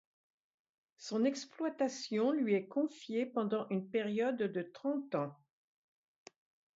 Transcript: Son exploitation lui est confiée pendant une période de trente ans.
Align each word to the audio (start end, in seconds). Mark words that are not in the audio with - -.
Son 0.97 1.25
exploitation 1.25 2.31
lui 2.31 2.55
est 2.55 2.65
confiée 2.67 3.27
pendant 3.27 3.67
une 3.69 3.87
période 3.87 4.37
de 4.51 4.61
trente 4.63 5.13
ans. 5.13 5.37